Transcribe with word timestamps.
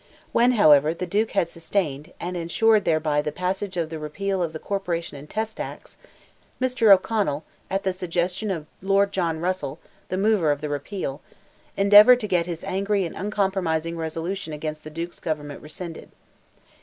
When, 0.31 0.53
however, 0.53 0.95
the 0.95 1.05
Duke 1.05 1.33
had 1.33 1.47
sustained, 1.47 2.11
and 2.19 2.35
ensured 2.35 2.85
thereby 2.85 3.21
the 3.21 3.31
passage 3.31 3.77
of 3.77 3.91
the 3.91 3.99
repeal 3.99 4.41
of 4.41 4.51
"the 4.51 4.57
Corporation 4.57 5.15
and 5.15 5.29
Test 5.29 5.59
Acts," 5.59 5.95
Mr. 6.59 6.91
O'Connell, 6.91 7.43
at 7.69 7.83
the 7.83 7.93
suggestion 7.93 8.49
of 8.49 8.65
Lord 8.81 9.11
John 9.11 9.39
Russell 9.41 9.77
the 10.09 10.17
mover 10.17 10.49
of 10.49 10.59
the 10.59 10.69
repeal, 10.69 11.21
endeavoured 11.77 12.19
to 12.21 12.27
get 12.27 12.47
his 12.47 12.63
angry 12.63 13.05
and 13.05 13.15
uncompromising 13.15 13.95
resolution 13.95 14.53
against 14.53 14.83
the 14.83 14.89
Duke's 14.89 15.19
government 15.19 15.61
rescinded. 15.61 16.09